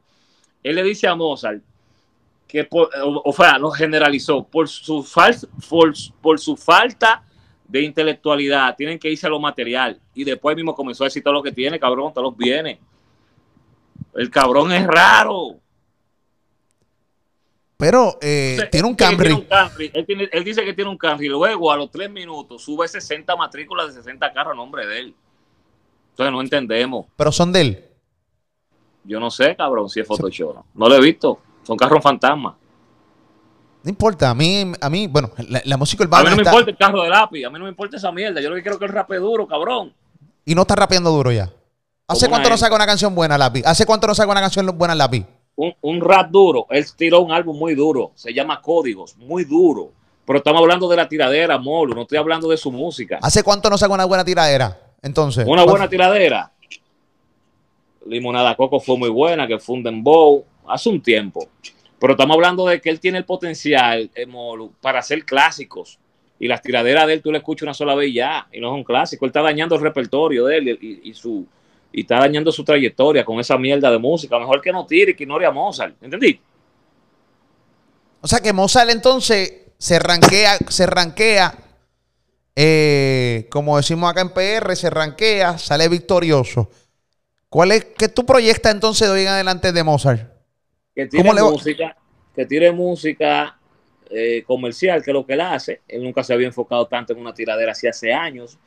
[0.64, 1.62] él le dice a Mozart
[2.48, 7.24] que, por, o, o sea, lo generalizó, por su, fal- por, por su falta
[7.68, 10.00] de intelectualidad, tienen que irse a lo material.
[10.14, 12.80] Y después mismo comenzó a decir todo lo que tiene, cabrón, todos los bienes.
[14.16, 15.58] El cabrón es raro.
[17.78, 19.92] Pero eh, tiene un él tiene un Camry.
[19.94, 21.28] Él, tiene- él dice que tiene un Camry.
[21.28, 25.16] Luego, a los tres minutos, sube 60 matrículas de 60 carros a nombre de él.
[26.12, 27.06] Entonces, no entendemos.
[27.16, 27.86] Pero son de él.
[29.04, 30.56] Yo no sé, cabrón, si es Photoshop.
[30.56, 31.40] No, no lo he visto.
[31.64, 32.56] Son carros fantasmas.
[33.84, 34.32] No importa.
[34.32, 36.78] A mí, a mí bueno, la, la música A mí no me está- importa el
[36.78, 37.46] carro de lápiz.
[37.46, 38.42] A mí no me importa esa mierda.
[38.42, 39.94] Yo lo que quiero es que el rape duro, cabrón.
[40.44, 41.52] y no está rapeando duro ya.
[42.08, 43.64] ¿Hace cuánto no saca una canción buena, Lápiz?
[43.66, 45.26] ¿Hace cuánto no saca una canción buena, Lápiz?
[45.58, 46.66] Un, un rap duro.
[46.70, 48.12] Él tiró un álbum muy duro.
[48.16, 49.18] Se llama Códigos.
[49.18, 49.92] Muy duro.
[50.26, 51.94] Pero estamos hablando de la tiradera, Molo.
[51.96, 53.20] No estoy hablando de su música.
[53.22, 54.80] ¿Hace cuánto no saca una buena tiradera?
[55.02, 55.46] Entonces.
[55.46, 56.52] Una ¿cuál- buena tiradera.
[58.06, 61.48] Limonada Coco fue muy buena, que fue un dembow hace un tiempo.
[62.00, 66.00] Pero estamos hablando de que él tiene el potencial eh, Molu, para hacer clásicos.
[66.40, 68.68] Y las tiraderas de él tú le escuchas una sola vez y ya, y no
[68.68, 69.26] es un clásico.
[69.26, 71.46] Él está dañando el repertorio de él y, y su,
[71.98, 74.38] y está dañando su trayectoria con esa mierda de música.
[74.38, 75.96] Mejor que no tire y que ignore a Mozart.
[76.00, 76.40] ¿Entendí?
[78.22, 81.58] O sea que Mozart entonces se ranquea, se ranquea,
[82.56, 86.70] eh, como decimos acá en PR, se ranquea, sale victorioso.
[87.50, 90.22] ¿Cuál es, qué tú proyectas entonces de hoy en adelante de Mozart?
[90.94, 91.98] Que tire ¿Cómo le va- música,
[92.36, 93.58] que tire música
[94.12, 95.82] eh, comercial, que es lo que él hace.
[95.88, 98.60] Él nunca se había enfocado tanto en una tiradera así hace años.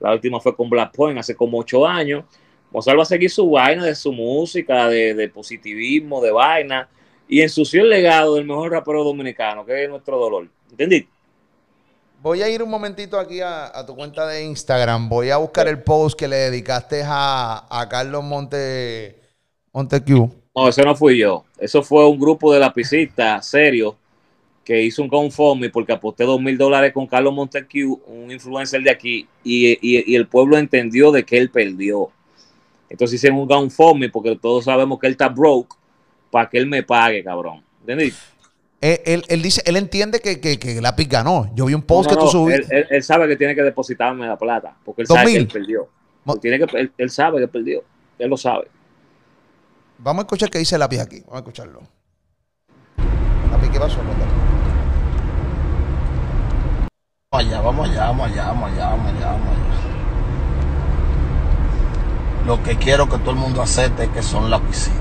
[0.00, 2.24] La última fue con Black Point hace como ocho años.
[2.70, 6.88] Mozart va a seguir su vaina de su música, de, de positivismo, de vaina,
[7.28, 10.48] y ensució el legado del mejor rapero dominicano, que es nuestro dolor.
[10.70, 11.06] ¿Entendí?
[12.20, 15.08] Voy a ir un momentito aquí a, a tu cuenta de Instagram.
[15.08, 19.20] Voy a buscar el post que le dedicaste a, a Carlos Monte,
[19.72, 20.30] Montecu.
[20.54, 21.44] No, ese no fui yo.
[21.58, 23.94] Eso fue un grupo de lapicistas serios
[24.64, 28.90] que hizo un GoFundMe porque aposté dos mil dólares con Carlos Montesquieu, un influencer de
[28.90, 32.10] aquí, y, y- y el pueblo entendió de que él perdió.
[32.90, 35.76] Entonces hicieron un GoFundMe porque todos sabemos que él está broke
[36.30, 37.62] para que él me pague, cabrón.
[37.80, 38.12] ¿Entendí?
[38.80, 41.50] Él, él- él dice, él entiende que, que, que Lápiz ganó.
[41.54, 42.74] Yo vi un post No, que tú no, subiste.
[42.74, 45.48] Él, él- él sabe que tiene que depositarme la plata porque él sabe que él
[45.48, 45.88] perdió.
[46.40, 47.82] Tiene que, él, él sabe que perdió.
[48.18, 48.68] Él lo sabe.
[49.98, 51.20] Vamos a escuchar qué dice Lápiz aquí.
[51.20, 51.80] Vamos a escucharlo.
[53.50, 53.96] Lápiz, ¿qué pasó?
[53.96, 54.32] Cuéntame.
[57.32, 59.97] Vamos allá, vamos allá, vamos allá, vamos allá, vamos allá, vamos allá.
[62.48, 64.96] Lo que quiero que todo el mundo acepte es que son lapicitas.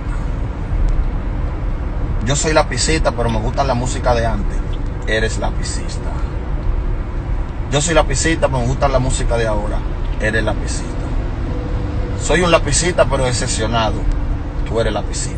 [2.25, 4.57] Yo soy lapicita, pero me gusta la música de antes.
[5.07, 6.09] Eres lapicista.
[7.71, 9.77] Yo soy lapicita, pero me gusta la música de ahora.
[10.19, 10.83] Eres lapicita.
[12.21, 13.95] Soy un lapicita, pero excepcionado.
[14.67, 15.37] Tú eres lapicita.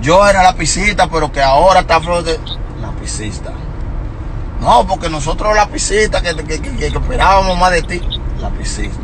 [0.00, 2.40] Yo era lapicita, pero que ahora está flor de
[2.80, 3.52] lapicista.
[4.62, 8.00] No, porque nosotros la piscita que, que, que- que- esperábamos más de ti,
[8.40, 8.96] la piscita.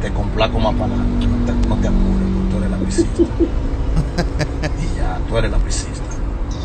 [0.00, 3.22] Te complaco más para adelante, no te, no te apures, tú eres la piscita.
[4.82, 6.02] y ya, tú eres la piscita.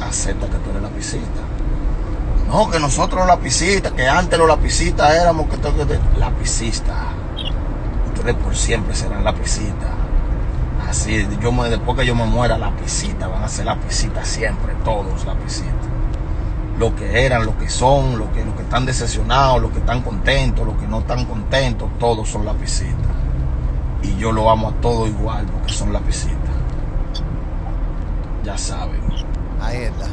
[0.08, 1.41] Acepta que tú eres la piscita.
[2.48, 6.30] No, que nosotros la piscita, que antes los lapicitas éramos que, to- que te- la
[6.32, 7.13] piscita.
[8.13, 9.88] Ustedes por siempre serán la piscita.
[10.89, 14.26] Así, yo me, después que yo me muera, la piscita, van a ser la piscita
[14.26, 15.70] siempre, todos la piscita
[16.80, 20.02] lo que eran, lo que son, lo que, lo que están decepcionados, lo que están
[20.02, 22.96] contentos, lo que no están contentos, todos son lapicitas.
[24.04, 26.38] Y yo lo amo a todos igual porque son lapicitas.
[28.44, 29.00] Ya saben.
[29.60, 30.10] Ahí está.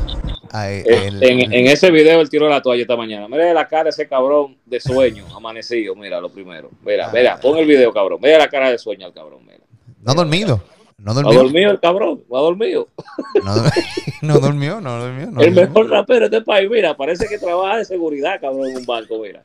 [0.53, 3.29] Ahí, Eh, el- en, en ese video él tiró la toalla esta mañana.
[3.29, 5.95] Mira la cara de ese cabrón de sueño, amanecido.
[5.95, 6.71] Mira lo primero.
[6.85, 8.19] Mira, mira, pon el video, cabrón.
[8.23, 9.41] Mira la cara de sueño al cabrón.
[9.47, 9.61] Mira.
[10.03, 10.61] No ha dormido.
[10.99, 11.43] No ¿Ha durmió.
[11.43, 12.23] dormido el cabrón?
[12.33, 12.89] ¿Ha dormido?
[13.45, 13.55] No,
[14.23, 15.27] no durmió, no durmió.
[15.31, 15.69] No el durmió.
[15.69, 19.19] mejor rapero de este país, mira, parece que trabaja de seguridad, cabrón, en un banco,
[19.23, 19.45] mira.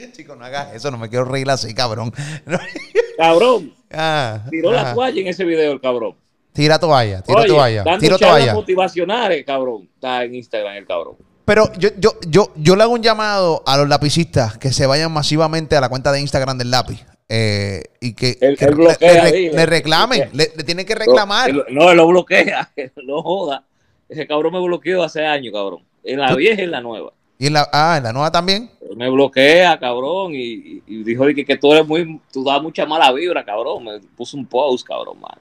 [0.12, 2.12] Chico, no hagas eso, no me quiero reír así, cabrón.
[3.16, 6.14] Cabrón, Ah, tiró la toalla en ese video el cabrón.
[6.52, 8.54] Tira toalla, tira Oye, toalla, dando tira toalla.
[8.54, 9.88] motivacionales, cabrón.
[9.94, 11.16] Está en Instagram el cabrón.
[11.44, 15.12] Pero yo, yo, yo, yo le hago un llamado a los lapicistas que se vayan
[15.12, 17.04] masivamente a la cuenta de Instagram del lápiz.
[17.28, 21.52] eh, y que, él bloquea, le, le- le reclamen, le, le tienen que reclamar.
[21.52, 22.70] No, él- no, él lo bloquea,
[23.04, 23.64] no joda.
[24.08, 25.84] Ese cabrón me bloqueó hace años, cabrón.
[26.04, 27.12] En la vieja y en la nueva.
[27.40, 28.70] Y en la, ah, en la nueva también.
[28.94, 33.42] Me bloquea, cabrón, y, dijo que, que tú eres muy, tú das mucha mala vibra,
[33.42, 33.82] cabrón.
[33.82, 35.38] Me puso un post, cabrón, man.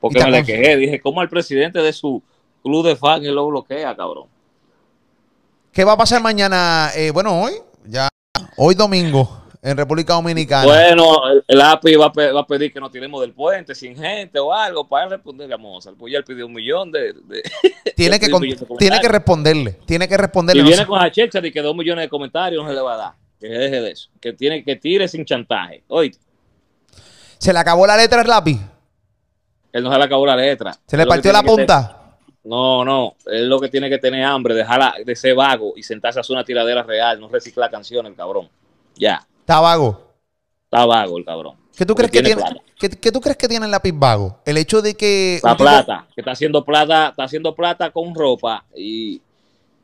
[0.00, 2.22] Porque me le quejé, dije, ¿cómo al presidente de su
[2.62, 4.26] club de fans él lo bloquea, cabrón?
[5.72, 6.90] ¿Qué va a pasar mañana?
[6.94, 7.54] Eh, bueno, hoy,
[7.86, 8.08] ya,
[8.56, 10.64] hoy domingo, en República Dominicana.
[10.64, 13.74] Bueno, el, el API va a, pe- va a pedir que nos tiremos del puente
[13.76, 15.96] sin gente o algo para él responderle a Mozart.
[15.96, 17.12] Pues ya él pidió un millón de...
[17.12, 17.42] de-
[17.96, 18.42] tiene, que, con-
[18.76, 20.62] tiene que responderle, tiene que Y responderle.
[20.62, 22.80] no viene sé- con la checha de que dos millones de comentarios no se le
[22.82, 23.12] va a dar.
[23.38, 24.10] Que se deje de eso.
[24.20, 25.84] Que tiene que tire sin chantaje.
[25.88, 26.10] Oye,
[27.38, 28.58] Se le acabó la letra al lápiz.
[29.72, 30.76] él no se le acabó la letra.
[30.86, 31.98] Se le partió la punta.
[32.44, 33.14] No, no.
[33.26, 36.34] Él lo que tiene que tener hambre, dejarla de ser vago y sentarse a hacer
[36.34, 38.48] una tiradera real, no reciclar canciones, el cabrón.
[38.96, 39.24] Ya.
[39.52, 40.00] Está vago.
[40.64, 41.56] Está vago el cabrón.
[41.76, 42.42] ¿Qué tú, crees que tiene.
[42.78, 44.38] ¿qué, qué tú crees que tiene el lápiz vago?
[44.46, 45.40] El hecho de que.
[45.42, 49.20] La tipo- plata, que está haciendo plata, está haciendo plata con ropa y,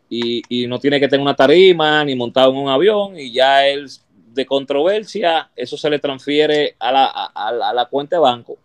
[0.09, 3.67] y, y no tiene que tener una tarima ni montado en un avión y ya
[3.67, 3.91] él
[4.33, 8.57] de controversia, eso se le transfiere a la, a la cuenta de banco.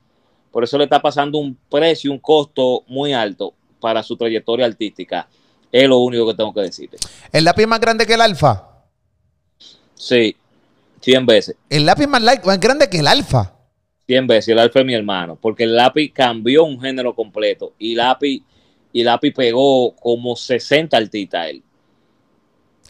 [0.52, 5.28] Por eso le está pasando un precio, un costo muy alto para su trayectoria artística.
[5.70, 6.96] Es lo único que tengo que decirte.
[7.30, 8.70] El lápiz más grande que el alfa.
[9.96, 10.36] Sí,
[11.04, 11.56] 100 veces.
[11.70, 13.54] El lápiz más, la- más grande que el alfa.
[14.08, 14.50] 100 veces.
[14.50, 15.38] El Alfa es mi hermano.
[15.42, 17.74] Porque el lápiz cambió un género completo.
[17.78, 18.42] Y lápiz,
[18.92, 21.64] y lápiz pegó como 60 artistas él.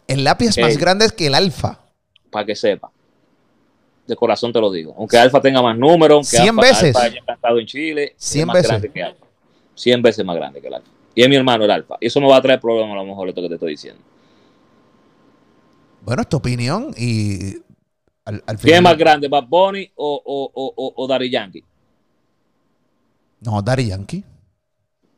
[0.08, 0.78] El lápiz es más Eh.
[0.78, 1.80] grande que el alfa.
[2.30, 2.90] Para que sepa.
[4.06, 4.94] De corazón te lo digo.
[4.98, 6.94] Aunque Alfa tenga más números, aunque 100 Alfa, veces.
[6.96, 8.68] Alfa haya cantado en Chile, 100 es más veces.
[8.68, 9.26] grande que Alfa.
[9.76, 10.88] 100 veces más grande que el Alfa.
[11.14, 11.96] Y es mi hermano el Alfa.
[12.00, 14.02] Y eso me va a traer problemas a lo mejor esto que te estoy diciendo.
[16.02, 17.56] Bueno, es tu opinión y
[18.24, 21.62] al, al ¿Quién es más grande, Bad Bunny o, o, o, o, Daddy Yankee?
[23.40, 24.24] No, Daddy Yankee.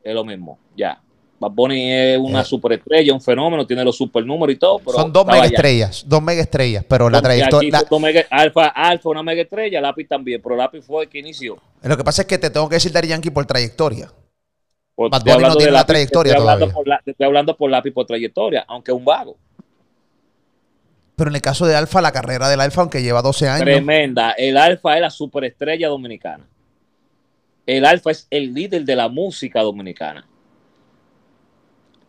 [0.03, 1.01] Es lo mismo, ya.
[1.39, 2.45] Bad Bunny es una Eh.
[2.45, 6.21] superestrella, un fenómeno, tiene los super números y todo, pero Son dos mega estrellas, dos
[6.21, 7.71] mega estrellas, pero la trayectoria...
[8.01, 11.57] mega- Alfa, Alfa, una mega estrella, Lápiz también, pero Lápiz fue el que inició.
[11.83, 14.11] Lo que pasa es que te tengo que decir Daddy Yankee por trayectoria.
[14.95, 16.73] Por- Bad Bunny no tiene la trayectoria estoy hablando todavía.
[16.75, 19.37] por la- te estoy hablando por Lápiz por trayectoria, aunque es un vago.
[21.17, 24.31] Pero en el caso de Alfa, la carrera del Alfa, aunque lleva 12 años, Tremenda.
[24.33, 26.45] El Alfa es la superestrella dominicana.
[27.65, 30.27] El Alfa es el líder de la música dominicana.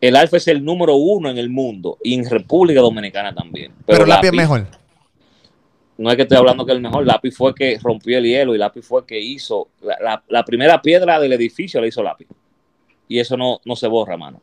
[0.01, 3.73] El Alfa es el número uno en el mundo y en República Dominicana también.
[3.87, 4.67] pero, Lápiz es mejor.
[5.97, 7.05] No es que estoy hablando que el mejor.
[7.07, 9.69] Lápiz fue que rompió el hielo y Lápiz fue que hizo.
[9.83, 12.29] La, la- la primera piedra del edificio la hizo Lápiz.
[13.09, 14.41] Y eso no, no se borra, mano.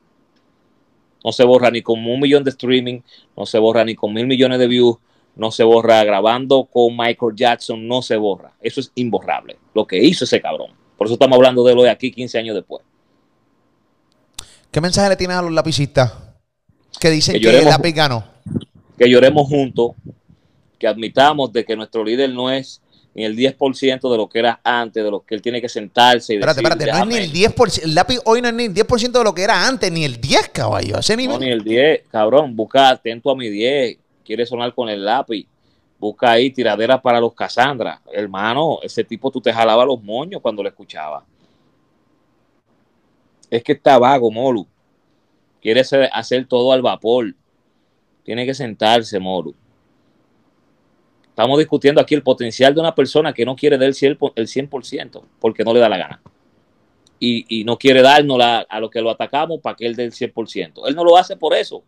[1.26, 3.02] No se borra ni con un millón de streaming,
[3.36, 4.98] no se borra ni con mil millones de views,
[5.36, 8.54] no se borra grabando con Michael Jackson, no se borra.
[8.62, 9.58] Eso es imborrable.
[9.74, 10.70] Lo que hizo ese cabrón.
[10.96, 12.86] Por eso estamos hablando de lo de aquí 15 años después.
[14.70, 16.14] ¿Qué mensaje le tienes a los lapicistas
[17.00, 18.24] que dicen Que que, el lápiz ganó?
[18.96, 19.94] que lloremos juntos,
[20.78, 22.84] que admitamos de que nuestro líder no es
[23.16, 26.34] ni el 10% de lo que era antes, de lo que él tiene que sentarse
[26.34, 27.56] y Espérate, decir, espérate, no es ni el "Déjame".
[27.56, 27.84] 10%.
[27.86, 30.20] El lápiz hoy no es ni el 10% de lo que era antes, ni el
[30.20, 30.98] 10, caballo.
[30.98, 31.40] A ese nivel.
[31.40, 35.48] No, ni el 10, cabrón, busca atento a mi 10, quiere sonar con el lápiz,
[35.98, 38.02] busca ahí tiraderas para los Cassandra.
[38.12, 41.24] Hermano, ese tipo tú te jalabas los moños cuando lo escuchabas.
[43.50, 44.68] Es que está vago, Molu.
[45.62, 47.34] Quiere hacer, hacer todo al vapor.
[48.26, 49.56] Tiene que sentarse, Molu.
[51.36, 54.48] Estamos discutiendo aquí el potencial de una persona que no quiere dar el 100%, el
[54.48, 56.22] 100% porque no le da la gana.
[57.20, 60.06] Y, y no quiere darnos la- a lo que lo atacamos para que él dé
[60.06, 60.88] el 100%.
[60.88, 61.84] Él no lo hace por eso.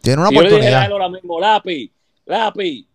[0.00, 0.86] Tiene una Si yo le dijera a oportunidad.
[0.86, 1.90] él ahora mismo, lápiz,
[2.24, 2.86] lápiz,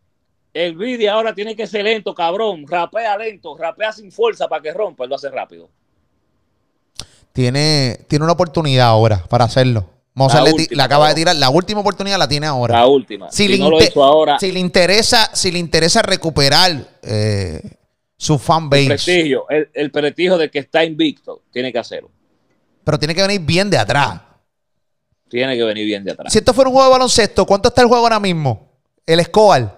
[0.51, 2.65] el vídeo ahora tiene que ser lento, cabrón.
[2.67, 5.03] Rapea lento, rapea sin fuerza para que rompa.
[5.03, 5.69] Él lo hace rápido.
[7.33, 9.85] Tiene, tiene una oportunidad ahora para hacerlo.
[10.13, 11.35] Mozart le, ti- última, le acaba de tirar.
[11.37, 12.79] La última oportunidad la tiene ahora.
[12.79, 13.31] La última.
[13.31, 17.61] Si Si, le no lo hizo ahora, Si le interesa, si le interesa recuperar eh,
[18.17, 22.11] su el fanbase, prestigio, el, el prestigio de que está invicto, tiene que hacerlo.
[22.83, 24.21] pero tiene que venir bien de atrás.
[25.29, 26.31] Tiene que venir bien de atrás.
[26.33, 28.69] Si esto fuera un juego de baloncesto, ¿cuánto está el juego ahora mismo?
[29.05, 29.69] El score.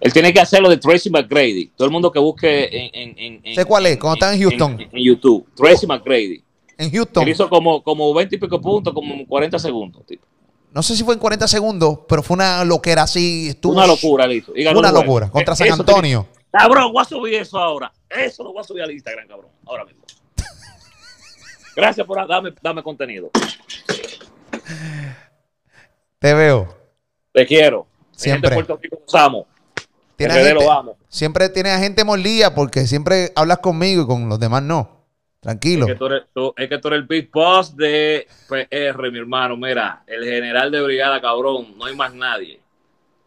[0.00, 1.72] Él tiene que hacerlo de Tracy McGrady.
[1.74, 4.80] Todo el mundo que busque en, en, en- Sé cuál es, cuando estaba en Houston.
[4.80, 5.48] En, en YouTube.
[5.56, 6.42] Tracy McGrady.
[6.78, 7.22] En Houston.
[7.22, 10.04] Él hizo como, como 20 y pico puntos, como 40 segundos.
[10.06, 10.26] tipo.
[10.72, 13.48] No sé si fue en 40 segundos, pero fue una loquera así.
[13.48, 14.26] Estuvo Una locura.
[14.32, 15.30] Y ganó Una locura.
[15.30, 16.26] Contra Eh, San eso tiene- Antonio.
[16.52, 17.92] Cabrón, voy a subir eso ahora.
[18.10, 19.50] Eso lo voy a subir al Instagram, cabrón.
[19.66, 20.02] Ahora mismo.
[21.76, 23.30] Gracias por darme, darme contenido.
[26.18, 26.74] Te veo.
[27.32, 27.86] Te quiero.
[28.12, 28.48] Siempre.
[28.48, 29.46] Gente de Puerto Rico, los amo.
[30.16, 30.96] Tiene RD gente- lo amo.
[31.08, 34.95] siempre tienes a gente molida porque siempre hablas conmigo y con los demás no.
[35.46, 35.86] Tranquilo.
[35.86, 39.18] Es que, tú eres, tú- es que tú eres el big boss de PR, mi
[39.20, 39.56] hermano.
[39.56, 41.78] Mira, el general de brigada, cabrón.
[41.78, 42.60] No hay más nadie.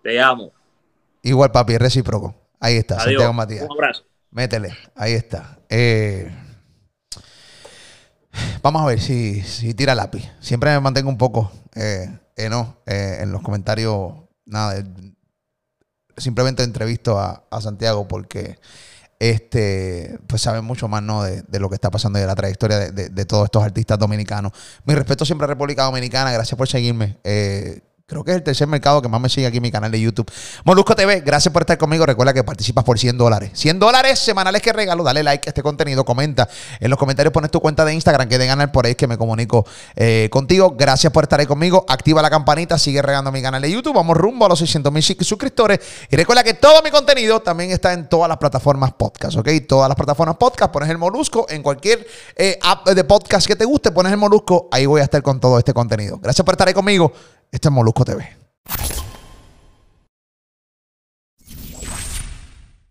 [0.03, 0.51] Te amo.
[1.23, 2.35] Igual, papi, recíproco.
[2.59, 3.05] Ahí está, Adiós.
[3.05, 3.63] Santiago Matías.
[3.63, 4.03] Un abrazo.
[4.31, 5.59] Métele, ahí está.
[5.69, 6.29] Eh,
[8.61, 10.29] vamos a ver si, si tira lápiz.
[10.39, 14.13] Siempre me mantengo un poco eh, eh, no, eh, en los comentarios.
[14.45, 14.83] Nada,
[16.17, 18.59] simplemente entrevisto a, a Santiago porque
[19.19, 21.23] este pues sabe mucho más ¿no?
[21.23, 23.63] de, de lo que está pasando y de la trayectoria de, de- de todos estos
[23.63, 24.53] artistas dominicanos.
[24.85, 26.31] Mi respeto siempre a República Dominicana.
[26.31, 27.17] Gracias por seguirme.
[27.23, 29.91] Eh, Creo que es el tercer mercado que más me sigue aquí en mi canal
[29.91, 30.29] de YouTube.
[30.63, 32.07] Molusco TV, gracias por estar conmigo.
[32.07, 33.51] Recuerda que participas por 100 dólares.
[33.53, 35.03] 100 dólares semanales que regalo.
[35.03, 36.49] Dale like a este contenido, comenta.
[36.79, 39.15] En los comentarios pones tu cuenta de Instagram que de ganar por ahí que me
[39.15, 39.63] comunico
[39.95, 40.75] eh, contigo.
[40.75, 41.85] Gracias por estar ahí conmigo.
[41.87, 43.93] Activa la campanita, sigue regando mi canal de YouTube.
[43.93, 45.79] Vamos rumbo a los 600 mil suscriptores.
[46.09, 49.49] Y recuerda que todo mi contenido también está en todas las plataformas podcast, ¿ok?
[49.67, 50.71] Todas las plataformas podcast.
[50.71, 53.91] Pones el Molusco en cualquier eh, app de podcast que te guste.
[53.91, 54.67] Pones el Molusco.
[54.71, 56.17] Ahí voy a estar con todo este contenido.
[56.17, 57.13] Gracias por estar ahí conmigo.
[57.51, 58.29] Este es Molusco TV.